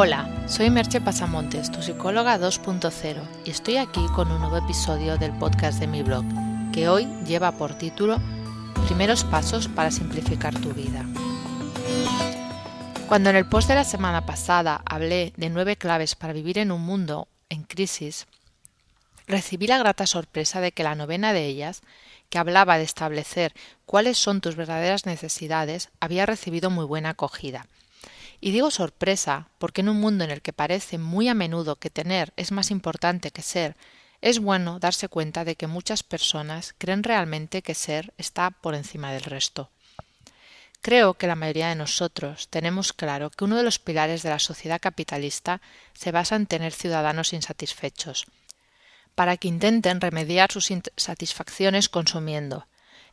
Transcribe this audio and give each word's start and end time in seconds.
Hola, 0.00 0.30
soy 0.46 0.70
Merche 0.70 1.00
Pasamontes, 1.00 1.72
tu 1.72 1.82
psicóloga 1.82 2.38
2.0, 2.38 3.20
y 3.44 3.50
estoy 3.50 3.78
aquí 3.78 4.06
con 4.14 4.30
un 4.30 4.38
nuevo 4.38 4.56
episodio 4.56 5.18
del 5.18 5.32
podcast 5.32 5.80
de 5.80 5.88
mi 5.88 6.04
blog, 6.04 6.24
que 6.72 6.88
hoy 6.88 7.08
lleva 7.26 7.50
por 7.50 7.76
título 7.76 8.18
Primeros 8.86 9.24
pasos 9.24 9.66
para 9.66 9.90
simplificar 9.90 10.54
tu 10.54 10.72
vida. 10.72 11.04
Cuando 13.08 13.30
en 13.30 13.34
el 13.34 13.48
post 13.48 13.66
de 13.66 13.74
la 13.74 13.82
semana 13.82 14.24
pasada 14.24 14.82
hablé 14.84 15.32
de 15.36 15.50
nueve 15.50 15.74
claves 15.74 16.14
para 16.14 16.32
vivir 16.32 16.58
en 16.58 16.70
un 16.70 16.82
mundo 16.82 17.26
en 17.48 17.64
crisis, 17.64 18.28
recibí 19.26 19.66
la 19.66 19.78
grata 19.78 20.06
sorpresa 20.06 20.60
de 20.60 20.70
que 20.70 20.84
la 20.84 20.94
novena 20.94 21.32
de 21.32 21.46
ellas, 21.46 21.82
que 22.30 22.38
hablaba 22.38 22.78
de 22.78 22.84
establecer 22.84 23.52
cuáles 23.84 24.16
son 24.16 24.42
tus 24.42 24.54
verdaderas 24.54 25.06
necesidades, 25.06 25.88
había 25.98 26.24
recibido 26.24 26.70
muy 26.70 26.84
buena 26.84 27.08
acogida 27.08 27.66
y 28.40 28.52
digo 28.52 28.70
sorpresa 28.70 29.48
porque 29.58 29.80
en 29.80 29.88
un 29.88 30.00
mundo 30.00 30.24
en 30.24 30.30
el 30.30 30.42
que 30.42 30.52
parece 30.52 30.98
muy 30.98 31.28
a 31.28 31.34
menudo 31.34 31.76
que 31.76 31.90
tener 31.90 32.32
es 32.36 32.52
más 32.52 32.70
importante 32.70 33.30
que 33.30 33.42
ser, 33.42 33.76
es 34.20 34.38
bueno 34.38 34.78
darse 34.78 35.08
cuenta 35.08 35.44
de 35.44 35.56
que 35.56 35.66
muchas 35.66 36.02
personas 36.02 36.74
creen 36.78 37.02
realmente 37.02 37.62
que 37.62 37.74
ser 37.74 38.12
está 38.18 38.50
por 38.50 38.74
encima 38.74 39.12
del 39.12 39.22
resto. 39.22 39.70
Creo 40.80 41.14
que 41.14 41.26
la 41.26 41.34
mayoría 41.34 41.68
de 41.68 41.74
nosotros 41.74 42.48
tenemos 42.48 42.92
claro 42.92 43.30
que 43.30 43.44
uno 43.44 43.56
de 43.56 43.64
los 43.64 43.78
pilares 43.78 44.22
de 44.22 44.30
la 44.30 44.38
sociedad 44.38 44.80
capitalista 44.80 45.60
se 45.92 46.12
basa 46.12 46.36
en 46.36 46.46
tener 46.46 46.72
ciudadanos 46.72 47.32
insatisfechos, 47.32 48.26
para 49.14 49.36
que 49.36 49.48
intenten 49.48 50.00
remediar 50.00 50.52
sus 50.52 50.70
insatisfacciones 50.70 51.88
consumiendo. 51.88 52.66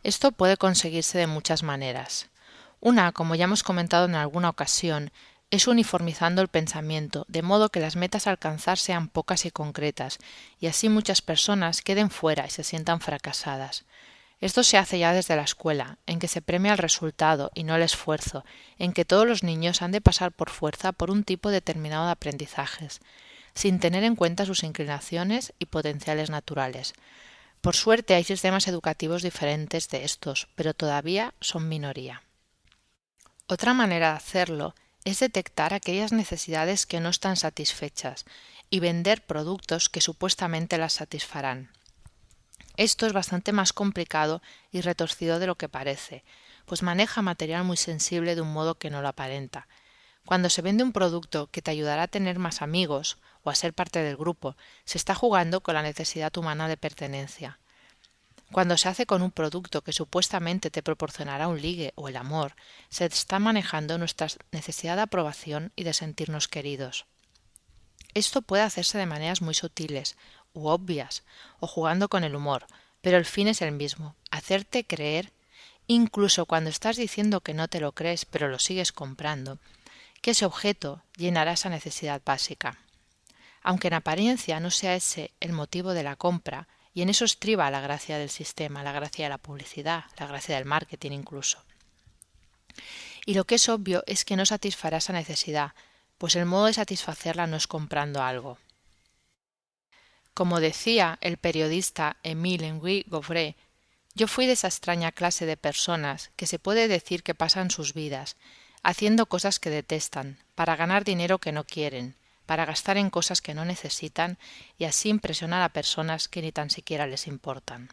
Esto 0.04 0.32
puede 0.32 0.58
conseguirse 0.58 1.18
de 1.18 1.26
muchas 1.26 1.64
maneras. 1.64 2.28
Una, 2.86 3.14
como 3.14 3.34
ya 3.34 3.46
hemos 3.46 3.64
comentado 3.64 4.06
en 4.06 4.14
alguna 4.14 4.48
ocasión, 4.48 5.10
es 5.50 5.66
uniformizando 5.66 6.44
el 6.44 6.50
pensamiento, 6.50 7.26
de 7.28 7.42
modo 7.42 7.70
que 7.70 7.80
las 7.80 7.96
metas 7.96 8.28
a 8.28 8.30
alcanzar 8.30 8.78
sean 8.78 9.08
pocas 9.08 9.46
y 9.46 9.50
concretas, 9.50 10.20
y 10.60 10.68
así 10.68 10.88
muchas 10.88 11.24
personas 11.24 11.82
queden 11.82 12.12
fuera 12.12 12.46
y 12.46 12.52
se 12.52 12.64
sientan 12.64 13.02
fracasadas. 13.02 13.86
Esto 14.40 14.62
se 14.62 14.78
hace 14.78 15.00
ya 15.00 15.14
desde 15.14 15.36
la 15.36 15.42
escuela, 15.42 15.98
en 16.06 16.20
que 16.20 16.28
se 16.28 16.44
premia 16.44 16.74
el 16.74 16.78
resultado 16.78 17.50
y 17.56 17.64
no 17.64 17.76
el 17.76 17.82
esfuerzo, 17.82 18.46
en 18.78 18.94
que 18.94 19.04
todos 19.04 19.26
los 19.26 19.42
niños 19.42 19.82
han 19.82 19.92
de 19.92 20.02
pasar 20.02 20.32
por 20.32 20.52
fuerza 20.52 20.92
por 20.92 21.10
un 21.10 21.24
tipo 21.24 21.50
determinado 21.50 22.06
de 22.06 22.12
aprendizajes, 22.12 23.00
sin 23.56 23.80
tener 23.80 24.04
en 24.04 24.16
cuenta 24.16 24.46
sus 24.46 24.64
inclinaciones 24.64 25.54
y 25.58 25.66
potenciales 25.66 26.30
naturales. 26.30 26.94
Por 27.62 27.76
suerte 27.76 28.14
hay 28.14 28.24
sistemas 28.24 28.68
educativos 28.68 29.24
diferentes 29.24 29.90
de 29.90 30.04
estos, 30.04 30.50
pero 30.54 30.76
todavía 30.76 31.34
son 31.42 31.68
minoría. 31.68 32.22
Otra 33.48 33.76
manera 33.76 34.10
de 34.10 34.18
hacerlo 34.18 34.74
es 35.04 35.20
detectar 35.20 35.76
aquellas 35.76 36.12
necesidades 36.12 36.88
que 36.88 37.00
no 37.00 37.10
están 37.10 37.36
satisfechas 37.36 38.26
y 38.72 38.80
vender 38.80 39.24
productos 39.24 39.88
que 39.88 40.02
supuestamente 40.02 40.80
las 40.80 40.94
satisfarán. 40.94 41.70
Esto 42.76 43.06
es 43.06 43.14
bastante 43.14 43.52
más 43.52 43.72
complicado 43.72 44.42
y 44.72 44.82
retorcido 44.82 45.38
de 45.38 45.46
lo 45.46 45.56
que 45.56 45.70
parece, 45.70 46.24
pues 46.66 46.82
maneja 46.82 47.22
material 47.22 47.64
muy 47.64 47.78
sensible 47.78 48.34
de 48.34 48.42
un 48.42 48.52
modo 48.52 48.80
que 48.80 48.90
no 48.90 49.04
lo 49.04 49.10
aparenta. 49.10 49.68
Cuando 50.26 50.50
se 50.50 50.64
vende 50.64 50.84
un 50.84 50.92
producto 50.92 51.52
que 51.52 51.62
te 51.62 51.70
ayudará 51.70 52.04
a 52.04 52.08
tener 52.08 52.40
más 52.40 52.64
amigos 52.64 53.20
o 53.44 53.52
a 53.52 53.56
ser 53.56 53.74
parte 53.74 54.02
del 54.02 54.18
grupo, 54.18 54.58
se 54.86 54.98
está 54.98 55.14
jugando 55.14 55.62
con 55.62 55.76
la 55.76 55.84
necesidad 55.84 56.36
humana 56.36 56.68
de 56.68 56.78
pertenencia. 56.78 57.60
Cuando 58.52 58.78
se 58.78 58.90
hace 58.90 59.06
con 59.06 59.22
un 59.22 59.32
producto 59.32 59.82
que 59.82 59.92
supuestamente 59.92 60.72
te 60.72 60.84
proporcionará 60.84 61.48
un 61.48 61.62
ligue 61.62 61.94
o 61.96 62.08
el 62.08 62.16
amor, 62.16 62.56
se 62.90 63.06
está 63.06 63.40
manejando 63.40 63.98
nuestra 63.98 64.28
necesidad 64.52 64.96
de 64.96 65.04
aprobación 65.04 65.72
y 65.76 65.84
de 65.84 65.94
sentirnos 65.94 66.48
queridos. 66.48 67.06
Esto 68.14 68.42
puede 68.42 68.64
hacerse 68.64 68.98
de 68.98 69.06
maneras 69.06 69.42
muy 69.42 69.54
sutiles 69.54 70.16
u 70.54 70.68
obvias, 70.68 71.24
o 71.60 71.68
jugando 71.68 72.08
con 72.08 72.24
el 72.24 72.36
humor, 72.36 72.66
pero 73.02 73.18
el 73.18 73.26
fin 73.26 73.48
es 73.48 73.62
el 73.62 73.74
mismo, 73.74 74.16
hacerte 74.32 74.86
creer, 74.86 75.34
incluso 75.86 76.46
cuando 76.46 76.70
estás 76.70 76.96
diciendo 76.96 77.42
que 77.42 77.54
no 77.54 77.68
te 77.68 77.82
lo 77.82 77.92
crees 77.92 78.26
pero 78.26 78.48
lo 78.48 78.58
sigues 78.58 78.94
comprando, 78.94 79.60
que 80.22 80.32
ese 80.32 80.46
objeto 80.46 81.04
llenará 81.18 81.52
esa 81.52 81.70
necesidad 81.70 82.22
básica. 82.26 82.80
Aunque 83.62 83.90
en 83.90 83.96
apariencia 83.96 84.60
no 84.60 84.72
sea 84.72 84.96
ese 84.96 85.32
el 85.42 85.52
motivo 85.52 85.94
de 85.94 86.04
la 86.04 86.16
compra, 86.16 86.68
y 86.96 87.02
en 87.02 87.10
eso 87.10 87.26
estriba 87.26 87.70
la 87.70 87.82
gracia 87.82 88.18
del 88.18 88.30
sistema, 88.30 88.82
la 88.82 88.94
gracia 88.94 89.26
de 89.26 89.30
la 89.30 89.38
publicidad, 89.38 90.06
la 90.18 90.26
gracia 90.26 90.56
del 90.56 90.66
marketing 90.66 91.12
incluso. 91.12 91.62
Y 93.26 93.34
lo 93.34 93.44
que 93.44 93.56
es 93.56 93.70
obvio 93.70 94.04
es 94.08 94.24
que 94.24 94.38
no 94.38 94.46
satisfará 94.46 94.98
esa 94.98 95.14
necesidad, 95.14 95.74
pues 96.18 96.36
el 96.36 96.46
modo 96.46 96.66
de 96.66 96.74
satisfacerla 96.74 97.48
no 97.48 97.58
es 97.58 97.68
comprando 97.68 98.24
algo. 98.24 98.58
Como 100.34 100.62
decía 100.62 101.18
el 101.22 101.38
periodista 101.38 102.18
Émile 102.24 102.68
Henri 102.68 103.06
Gauvret, 103.08 103.58
yo 104.14 104.28
fui 104.28 104.46
de 104.46 104.54
esa 104.54 104.68
extraña 104.68 105.12
clase 105.12 105.46
de 105.46 105.58
personas 105.58 106.32
que 106.38 106.48
se 106.48 106.60
puede 106.60 106.88
decir 106.88 107.24
que 107.24 107.36
pasan 107.36 107.70
sus 107.72 107.94
vidas 107.94 108.38
haciendo 108.84 109.26
cosas 109.26 109.60
que 109.60 109.72
detestan, 109.72 110.38
para 110.54 110.76
ganar 110.76 111.04
dinero 111.04 111.40
que 111.40 111.52
no 111.52 111.64
quieren, 111.64 112.16
para 112.46 112.66
gastar 112.66 112.98
en 112.98 113.10
cosas 113.10 113.42
que 113.42 113.54
no 113.54 113.66
necesitan 113.66 114.38
y 114.78 114.86
así 114.86 115.10
impresionar 115.10 115.62
a 115.62 115.70
personas 115.70 116.28
que 116.28 116.42
ni 116.42 116.52
tan 116.52 116.70
siquiera 116.70 117.08
les 117.08 117.28
importan. 117.28 117.90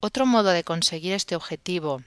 Otro 0.00 0.26
modo 0.26 0.50
de 0.50 0.64
conseguir 0.64 1.14
este 1.14 1.34
objetivo, 1.34 2.02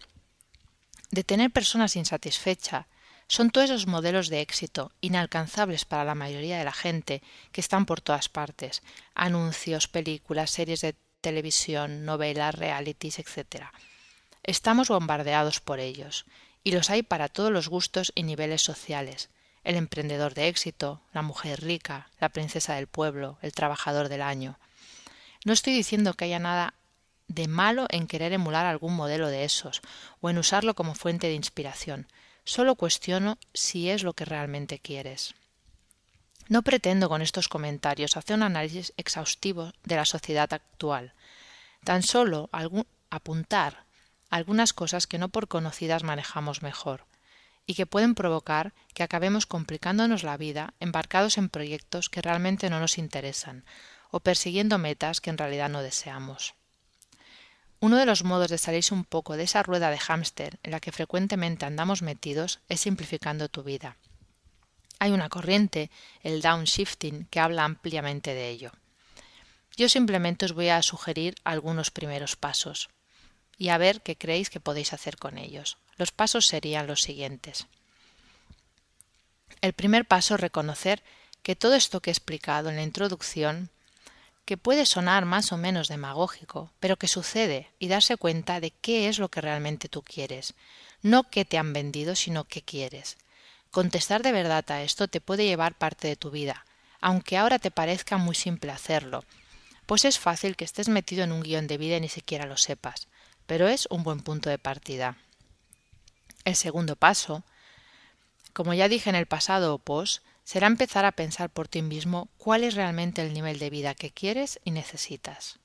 de 1.10 1.24
tener 1.24 1.52
personas 1.52 1.96
insatisfechas, 1.96 2.86
son 3.28 3.50
todos 3.50 3.70
esos 3.70 3.88
modelos 3.88 4.30
de 4.30 4.42
éxito 4.42 4.92
inalcanzables 5.02 5.84
para 5.84 6.06
la 6.06 6.16
mayoría 6.16 6.58
de 6.58 6.64
la 6.64 6.72
gente 6.72 7.22
que 7.52 7.62
están 7.62 7.86
por 7.86 8.00
todas 8.00 8.30
partes, 8.30 8.84
anuncios, 9.16 9.88
películas, 9.88 10.52
series 10.52 10.82
de 10.82 10.96
televisión, 11.22 12.06
novelas, 12.06 12.56
realities, 12.56 13.20
etc. 13.20 13.66
Estamos 14.44 14.88
bombardeados 14.88 15.60
por 15.60 15.80
ellos, 15.80 16.26
y 16.64 16.72
los 16.72 16.90
hay 16.90 17.04
para 17.04 17.28
todos 17.28 17.52
los 17.52 17.68
gustos 17.68 18.12
y 18.16 18.24
niveles 18.24 18.62
sociales, 18.62 19.30
el 19.68 19.76
emprendedor 19.76 20.34
de 20.34 20.48
éxito, 20.48 21.02
la 21.12 21.22
mujer 21.22 21.62
rica, 21.62 22.08
la 22.22 22.30
princesa 22.30 22.76
del 22.76 22.88
pueblo, 22.88 23.38
el 23.42 23.52
trabajador 23.52 24.08
del 24.08 24.22
año. 24.22 24.58
No 25.44 25.52
estoy 25.52 25.74
diciendo 25.74 26.14
que 26.14 26.24
haya 26.24 26.40
nada 26.40 26.74
de 27.28 27.50
malo 27.50 27.86
en 27.90 28.08
querer 28.08 28.32
emular 28.32 28.66
algún 28.66 28.96
modelo 28.96 29.28
de 29.28 29.44
esos 29.44 29.82
o 30.22 30.30
en 30.30 30.38
usarlo 30.38 30.74
como 30.74 30.96
fuente 30.96 31.28
de 31.28 31.34
inspiración. 31.34 32.08
Solo 32.46 32.76
cuestiono 32.76 33.38
si 33.54 33.90
es 33.90 34.04
lo 34.04 34.14
que 34.14 34.24
realmente 34.24 34.80
quieres. 34.80 35.36
No 36.48 36.62
pretendo 36.62 37.10
con 37.10 37.22
estos 37.22 37.50
comentarios 37.50 38.16
hacer 38.16 38.38
un 38.38 38.44
análisis 38.44 38.94
exhaustivo 38.96 39.74
de 39.84 39.98
la 39.98 40.06
sociedad 40.06 40.54
actual, 40.54 41.12
tan 41.84 42.04
solo 42.04 42.50
apuntar 43.10 43.84
algunas 44.30 44.72
cosas 44.72 45.08
que 45.08 45.18
no 45.18 45.28
por 45.28 45.50
conocidas 45.50 46.04
manejamos 46.04 46.62
mejor, 46.62 47.04
y 47.68 47.76
que 47.76 47.86
pueden 47.86 48.16
provocar 48.16 48.74
que 48.96 49.04
acabemos 49.04 49.46
complicándonos 49.46 50.24
la 50.24 50.38
vida 50.38 50.74
embarcados 50.80 51.38
en 51.38 51.50
proyectos 51.50 52.10
que 52.10 52.22
realmente 52.22 52.70
no 52.72 52.80
nos 52.80 52.98
interesan 52.98 53.66
o 54.10 54.22
persiguiendo 54.22 54.78
metas 54.78 55.20
que 55.20 55.30
en 55.30 55.38
realidad 55.38 55.70
no 55.70 55.84
deseamos. 55.84 56.56
Uno 57.80 57.98
de 57.98 58.06
los 58.06 58.24
modos 58.24 58.50
de 58.50 58.58
salirse 58.58 58.94
un 58.94 59.04
poco 59.04 59.38
de 59.38 59.44
esa 59.44 59.62
rueda 59.62 59.92
de 59.92 60.00
hámster 60.00 60.60
en 60.64 60.72
la 60.72 60.80
que 60.80 60.94
frecuentemente 60.94 61.66
andamos 61.66 62.02
metidos 62.02 62.62
es 62.70 62.80
simplificando 62.80 63.50
tu 63.50 63.64
vida. 63.64 63.98
Hay 65.00 65.12
una 65.12 65.30
corriente, 65.30 65.92
el 66.24 66.42
downshifting, 66.42 67.26
que 67.26 67.40
habla 67.40 67.66
ampliamente 67.66 68.34
de 68.34 68.50
ello. 68.50 68.72
Yo 69.76 69.90
simplemente 69.90 70.46
os 70.46 70.54
voy 70.54 70.70
a 70.70 70.82
sugerir 70.82 71.36
algunos 71.44 71.92
primeros 71.92 72.36
pasos 72.36 72.90
y 73.60 73.70
a 73.70 73.78
ver 73.78 74.02
qué 74.02 74.18
creéis 74.18 74.50
que 74.50 74.60
podéis 74.60 74.94
hacer 74.94 75.18
con 75.18 75.38
ellos. 75.38 75.78
Los 75.98 76.12
pasos 76.12 76.46
serían 76.46 76.88
los 76.88 77.02
siguientes. 77.02 77.68
El 79.62 79.74
primer 79.74 80.06
paso 80.06 80.36
es 80.36 80.42
reconocer 80.42 81.04
que 81.42 81.56
todo 81.56 81.76
esto 81.76 82.02
que 82.02 82.10
he 82.10 82.14
explicado 82.14 82.70
en 82.70 82.76
la 82.76 82.84
introducción, 82.84 83.70
que 84.46 84.58
puede 84.58 84.86
sonar 84.86 85.26
más 85.26 85.52
o 85.52 85.58
menos 85.58 85.88
demagógico, 85.88 86.72
pero 86.80 86.98
que 86.98 87.08
sucede, 87.08 87.70
y 87.80 87.88
darse 87.88 88.18
cuenta 88.18 88.60
de 88.60 88.72
qué 88.72 89.10
es 89.10 89.20
lo 89.20 89.30
que 89.30 89.42
realmente 89.42 89.90
tú 89.90 90.04
quieres, 90.04 90.54
no 91.02 91.30
qué 91.30 91.46
te 91.46 91.58
han 91.58 91.74
vendido, 91.74 92.16
sino 92.16 92.46
qué 92.46 92.62
quieres. 92.62 93.18
Contestar 93.72 94.24
de 94.24 94.32
verdad 94.32 94.70
a 94.72 94.84
esto 94.84 95.08
te 95.08 95.22
puede 95.22 95.46
llevar 95.46 95.78
parte 95.78 96.08
de 96.08 96.16
tu 96.16 96.32
vida, 96.32 96.66
aunque 97.02 97.38
ahora 97.38 97.60
te 97.60 97.72
parezca 97.72 98.18
muy 98.18 98.36
simple 98.36 98.72
hacerlo, 98.72 99.26
pues 99.86 100.06
es 100.06 100.20
fácil 100.20 100.56
que 100.56 100.66
estés 100.66 100.90
metido 100.90 101.24
en 101.24 101.32
un 101.32 101.42
guion 101.42 101.68
de 101.68 101.78
vida 101.78 101.98
y 101.98 102.02
ni 102.02 102.10
siquiera 102.10 102.46
lo 102.46 102.58
sepas, 102.58 103.08
pero 103.46 103.68
es 103.68 103.88
un 103.90 104.04
buen 104.04 104.20
punto 104.22 104.50
de 104.50 104.58
partida. 104.58 105.18
El 106.48 106.56
segundo 106.56 106.96
paso, 106.96 107.44
como 108.54 108.74
ya 108.74 108.88
dije 108.88 109.10
en 109.10 109.18
el 109.18 109.26
pasado 109.26 109.74
o 109.74 109.80
post, 109.80 110.24
será 110.46 110.68
empezar 110.68 111.04
a 111.04 111.12
pensar 111.12 111.50
por 111.50 111.68
ti 111.68 111.82
mismo 111.82 112.30
cuál 112.38 112.64
es 112.64 112.74
realmente 112.74 113.22
el 113.22 113.34
nivel 113.34 113.60
de 113.60 113.70
vida 113.70 113.96
que 113.96 114.12
quieres 114.12 114.62
y 114.64 114.72
necesitas. 114.72 115.60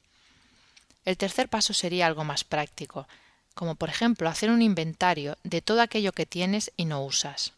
El 1.04 1.16
tercer 1.16 1.48
paso 1.48 1.72
sería 1.72 2.08
algo 2.08 2.24
más 2.24 2.42
práctico, 2.42 3.06
como 3.54 3.76
por 3.76 3.90
ejemplo 3.90 4.28
hacer 4.28 4.50
un 4.50 4.60
inventario 4.60 5.38
de 5.44 5.62
todo 5.62 5.82
aquello 5.82 6.10
que 6.10 6.26
tienes 6.26 6.72
y 6.76 6.86
no 6.86 7.04
usas. 7.04 7.52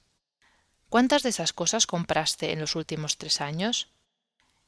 ¿Cuántas 0.90 1.22
de 1.22 1.30
esas 1.30 1.54
cosas 1.54 1.86
compraste 1.86 2.52
en 2.52 2.60
los 2.60 2.76
últimos 2.76 3.16
tres 3.16 3.40
años? 3.40 3.88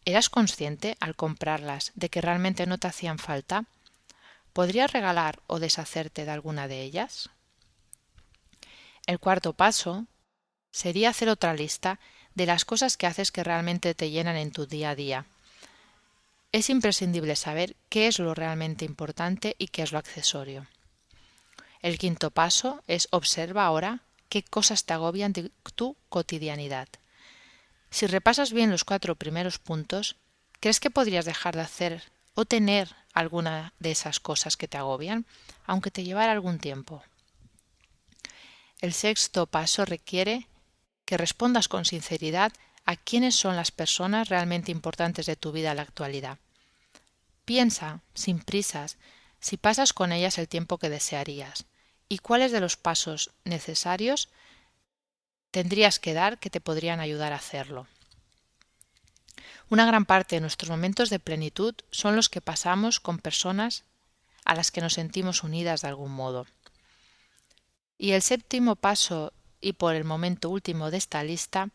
¿Eras 0.06 0.30
consciente 0.30 0.96
al 1.00 1.14
comprarlas 1.14 1.92
de 1.94 2.08
que 2.08 2.22
realmente 2.22 2.64
no 2.64 2.78
te 2.78 2.86
hacían 2.86 3.18
falta? 3.18 3.66
¿Podrías 4.54 4.94
regalar 4.94 5.40
o 5.46 5.58
deshacerte 5.58 6.24
de 6.24 6.30
alguna 6.30 6.68
de 6.68 6.80
ellas? 6.80 7.28
El 9.06 9.20
cuarto 9.20 9.52
paso 9.52 10.06
sería 10.72 11.10
hacer 11.10 11.28
otra 11.28 11.54
lista 11.54 12.00
de 12.34 12.46
las 12.46 12.64
cosas 12.64 12.96
que 12.96 13.06
haces 13.06 13.30
que 13.30 13.44
realmente 13.44 13.94
te 13.94 14.10
llenan 14.10 14.36
en 14.36 14.50
tu 14.50 14.66
día 14.66 14.90
a 14.90 14.94
día. 14.94 15.26
Es 16.52 16.70
imprescindible 16.70 17.36
saber 17.36 17.76
qué 17.88 18.08
es 18.08 18.18
lo 18.18 18.34
realmente 18.34 18.84
importante 18.84 19.54
y 19.58 19.68
qué 19.68 19.82
es 19.82 19.92
lo 19.92 19.98
accesorio. 19.98 20.66
El 21.82 21.98
quinto 21.98 22.30
paso 22.30 22.82
es 22.86 23.08
observa 23.10 23.64
ahora 23.64 24.00
qué 24.28 24.42
cosas 24.42 24.84
te 24.84 24.92
agobian 24.92 25.32
de 25.32 25.50
tu 25.74 25.96
cotidianidad. 26.08 26.88
Si 27.90 28.06
repasas 28.06 28.52
bien 28.52 28.70
los 28.70 28.84
cuatro 28.84 29.14
primeros 29.14 29.58
puntos, 29.58 30.16
¿crees 30.60 30.80
que 30.80 30.90
podrías 30.90 31.24
dejar 31.24 31.54
de 31.54 31.62
hacer 31.62 32.02
o 32.34 32.44
tener 32.44 32.94
alguna 33.14 33.72
de 33.78 33.92
esas 33.92 34.18
cosas 34.18 34.56
que 34.56 34.68
te 34.68 34.78
agobian, 34.78 35.26
aunque 35.64 35.90
te 35.90 36.02
llevara 36.02 36.32
algún 36.32 36.58
tiempo? 36.58 37.02
El 38.86 38.92
sexto 38.92 39.48
paso 39.48 39.84
requiere 39.84 40.46
que 41.06 41.16
respondas 41.16 41.66
con 41.66 41.84
sinceridad 41.84 42.52
a 42.84 42.94
quiénes 42.94 43.34
son 43.34 43.56
las 43.56 43.72
personas 43.72 44.28
realmente 44.28 44.70
importantes 44.70 45.26
de 45.26 45.34
tu 45.34 45.50
vida 45.50 45.72
en 45.72 45.78
la 45.78 45.82
actualidad. 45.82 46.38
Piensa, 47.44 48.02
sin 48.14 48.38
prisas, 48.38 48.96
si 49.40 49.56
pasas 49.56 49.92
con 49.92 50.12
ellas 50.12 50.38
el 50.38 50.46
tiempo 50.46 50.78
que 50.78 50.88
desearías 50.88 51.64
y 52.08 52.18
cuáles 52.18 52.52
de 52.52 52.60
los 52.60 52.76
pasos 52.76 53.32
necesarios 53.42 54.28
tendrías 55.50 55.98
que 55.98 56.14
dar 56.14 56.38
que 56.38 56.48
te 56.48 56.60
podrían 56.60 57.00
ayudar 57.00 57.32
a 57.32 57.42
hacerlo. 57.42 57.88
Una 59.68 59.84
gran 59.84 60.04
parte 60.04 60.36
de 60.36 60.42
nuestros 60.42 60.70
momentos 60.70 61.10
de 61.10 61.18
plenitud 61.18 61.74
son 61.90 62.14
los 62.14 62.28
que 62.28 62.40
pasamos 62.40 63.00
con 63.00 63.18
personas 63.18 63.82
a 64.44 64.54
las 64.54 64.70
que 64.70 64.80
nos 64.80 64.94
sentimos 64.94 65.42
unidas 65.42 65.80
de 65.80 65.88
algún 65.88 66.12
modo. 66.12 66.46
Y 67.98 68.12
el 68.12 68.22
séptimo 68.22 68.76
paso, 68.76 69.32
y 69.60 69.72
por 69.72 69.94
el 69.94 70.04
momento 70.04 70.50
último 70.50 70.90
de 70.90 70.98
esta 70.98 71.22
lista, 71.24 71.70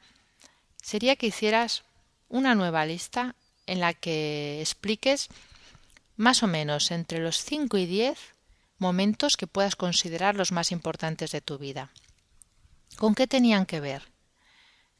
sería 0.81 1.15
que 1.15 1.27
hicieras 1.27 1.83
una 2.29 2.55
nueva 2.55 2.85
lista 2.85 3.35
en 3.65 3.79
la 3.79 3.93
que 3.93 4.61
expliques 4.61 5.29
más 6.15 6.43
o 6.43 6.47
menos 6.47 6.91
entre 6.91 7.19
los 7.19 7.43
5 7.43 7.77
y 7.77 7.85
10 7.85 8.19
momentos 8.77 9.37
que 9.37 9.47
puedas 9.47 9.75
considerar 9.75 10.35
los 10.35 10.51
más 10.51 10.71
importantes 10.71 11.31
de 11.31 11.41
tu 11.41 11.57
vida. 11.57 11.91
¿Con 12.97 13.15
qué 13.15 13.27
tenían 13.27 13.65
que 13.65 13.79
ver? 13.79 14.03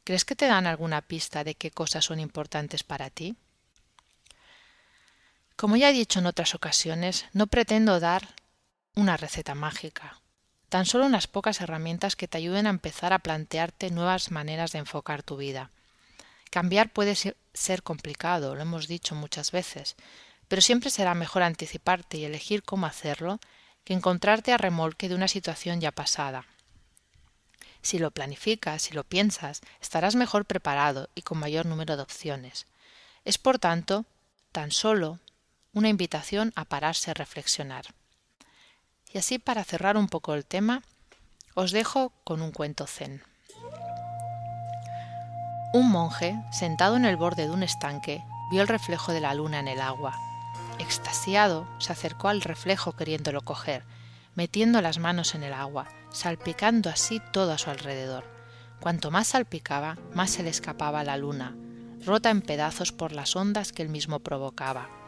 ¿Crees 0.04 0.24
que 0.24 0.36
te 0.36 0.46
dan 0.46 0.66
alguna 0.66 1.02
pista 1.02 1.44
de 1.44 1.54
qué 1.54 1.70
cosas 1.70 2.04
son 2.04 2.18
importantes 2.18 2.82
para 2.82 3.10
ti? 3.10 3.36
Como 5.56 5.76
ya 5.76 5.90
he 5.90 5.92
dicho 5.92 6.18
en 6.18 6.26
otras 6.26 6.54
ocasiones, 6.54 7.26
no 7.32 7.46
pretendo 7.46 8.00
dar 8.00 8.34
una 8.94 9.16
receta 9.16 9.54
mágica, 9.54 10.21
tan 10.72 10.86
solo 10.86 11.04
unas 11.04 11.26
pocas 11.26 11.60
herramientas 11.60 12.16
que 12.16 12.28
te 12.28 12.38
ayuden 12.38 12.66
a 12.66 12.70
empezar 12.70 13.12
a 13.12 13.18
plantearte 13.18 13.90
nuevas 13.90 14.30
maneras 14.30 14.72
de 14.72 14.78
enfocar 14.78 15.22
tu 15.22 15.36
vida. 15.36 15.70
Cambiar 16.50 16.88
puede 16.88 17.14
ser 17.14 17.82
complicado, 17.82 18.54
lo 18.54 18.62
hemos 18.62 18.88
dicho 18.88 19.14
muchas 19.14 19.50
veces, 19.52 19.96
pero 20.48 20.62
siempre 20.62 20.88
será 20.88 21.14
mejor 21.14 21.42
anticiparte 21.42 22.16
y 22.16 22.24
elegir 22.24 22.62
cómo 22.62 22.86
hacerlo 22.86 23.38
que 23.84 23.92
encontrarte 23.92 24.54
a 24.54 24.56
remolque 24.56 25.10
de 25.10 25.14
una 25.14 25.28
situación 25.28 25.78
ya 25.82 25.92
pasada. 25.92 26.46
Si 27.82 27.98
lo 27.98 28.10
planificas, 28.10 28.80
si 28.80 28.94
lo 28.94 29.04
piensas, 29.04 29.60
estarás 29.82 30.14
mejor 30.14 30.46
preparado 30.46 31.10
y 31.14 31.20
con 31.20 31.36
mayor 31.36 31.66
número 31.66 31.98
de 31.98 32.02
opciones. 32.02 32.66
Es, 33.26 33.36
por 33.36 33.58
tanto, 33.58 34.06
tan 34.52 34.70
solo 34.70 35.18
una 35.74 35.90
invitación 35.90 36.50
a 36.56 36.64
pararse 36.64 37.10
a 37.10 37.14
reflexionar. 37.14 37.88
Y 39.12 39.18
así 39.18 39.38
para 39.38 39.64
cerrar 39.64 39.96
un 39.96 40.08
poco 40.08 40.34
el 40.34 40.46
tema, 40.46 40.82
os 41.54 41.70
dejo 41.70 42.12
con 42.24 42.40
un 42.40 42.50
cuento 42.50 42.86
zen. 42.86 43.22
Un 45.74 45.90
monje, 45.90 46.38
sentado 46.50 46.96
en 46.96 47.04
el 47.04 47.16
borde 47.16 47.44
de 47.44 47.50
un 47.50 47.62
estanque, 47.62 48.22
vio 48.50 48.62
el 48.62 48.68
reflejo 48.68 49.12
de 49.12 49.20
la 49.20 49.34
luna 49.34 49.58
en 49.58 49.68
el 49.68 49.80
agua. 49.80 50.14
Extasiado, 50.78 51.66
se 51.78 51.92
acercó 51.92 52.28
al 52.28 52.42
reflejo 52.42 52.92
queriéndolo 52.92 53.42
coger, 53.42 53.84
metiendo 54.34 54.80
las 54.80 54.98
manos 54.98 55.34
en 55.34 55.42
el 55.42 55.52
agua, 55.52 55.88
salpicando 56.10 56.90
así 56.90 57.20
todo 57.32 57.52
a 57.52 57.58
su 57.58 57.70
alrededor. 57.70 58.24
Cuanto 58.80 59.10
más 59.10 59.28
salpicaba, 59.28 59.96
más 60.14 60.30
se 60.30 60.42
le 60.42 60.50
escapaba 60.50 61.04
la 61.04 61.16
luna, 61.16 61.54
rota 62.04 62.30
en 62.30 62.42
pedazos 62.42 62.92
por 62.92 63.12
las 63.12 63.36
ondas 63.36 63.72
que 63.72 63.82
él 63.82 63.88
mismo 63.88 64.20
provocaba. 64.20 65.01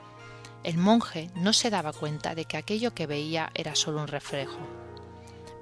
El 0.65 0.79
monje 0.79 1.31
no 1.35 1.53
se 1.53 1.69
daba 1.69 1.93
cuenta 1.93 2.35
de 2.35 2.47
que 2.47 2.57
aquello 2.57 2.95
que 2.95 3.07
veía 3.07 3.51
era 3.55 3.75
solo 3.75 4.01
un 4.01 4.09
reflejo. 4.09 4.59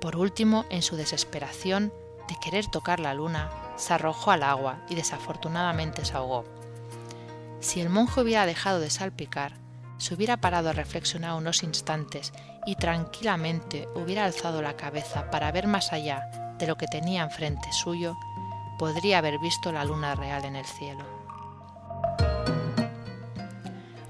Por 0.01 0.17
último, 0.17 0.65
en 0.71 0.81
su 0.83 0.95
desesperación 0.95 1.93
de 2.29 2.37
querer 2.41 2.69
tocar 2.69 3.01
la 3.01 3.13
luna, 3.13 3.51
se 3.77 3.93
arrojó 3.93 4.31
al 4.31 4.45
agua 4.45 4.79
y 4.89 4.95
desafortunadamente 4.95 6.05
se 6.05 6.17
ahogó. 6.17 6.45
Si 7.59 7.81
el 7.81 7.91
monje 7.91 8.21
hubiera 8.21 8.47
dejado 8.47 8.79
de 8.79 8.91
salpicar, 8.91 9.55
se 9.99 10.15
hubiera 10.15 10.37
parado 10.37 10.71
a 10.71 10.73
reflexionar 10.73 11.35
unos 11.35 11.65
instantes 11.65 12.33
y 12.65 12.77
tranquilamente 12.77 13.89
hubiera 13.97 14.25
alzado 14.25 14.63
la 14.63 14.77
cabeza 14.77 15.33
para 15.33 15.51
ver 15.51 15.67
más 15.67 15.93
allá 15.93 16.55
de 16.59 16.69
lo 16.69 16.77
que 16.77 16.87
tenía 16.87 17.25
enfrente 17.25 17.73
suyo, 17.73 18.17
podría 18.79 19.19
haber 19.19 19.41
visto 19.41 19.73
la 19.73 19.85
luna 19.85 20.15
real 20.15 20.45
en 20.45 20.55
el 20.55 20.65
cielo. 20.65 21.22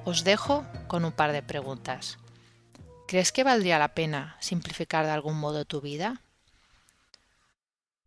Os 0.04 0.24
dejo 0.24 0.64
con 0.88 1.04
un 1.04 1.12
par 1.12 1.32
de 1.32 1.42
preguntas. 1.42 2.18
¿Crees 3.06 3.30
que 3.32 3.44
valdría 3.44 3.78
la 3.78 3.94
pena 3.94 4.36
simplificar 4.40 5.04
de 5.04 5.12
algún 5.12 5.38
modo 5.38 5.64
tu 5.64 5.80
vida? 5.80 6.22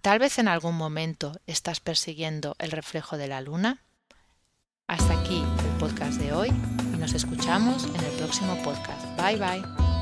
Tal 0.01 0.19
vez 0.19 0.37
en 0.37 0.47
algún 0.47 0.75
momento 0.75 1.39
estás 1.47 1.79
persiguiendo 1.79 2.55
el 2.59 2.71
reflejo 2.71 3.17
de 3.17 3.27
la 3.27 3.41
luna. 3.41 3.81
Hasta 4.87 5.19
aquí 5.19 5.41
el 5.41 5.77
podcast 5.79 6.19
de 6.19 6.31
hoy 6.31 6.49
y 6.49 6.97
nos 6.97 7.13
escuchamos 7.13 7.85
en 7.85 8.03
el 8.03 8.11
próximo 8.17 8.55
podcast. 8.63 9.03
Bye 9.17 9.37
bye. 9.37 9.94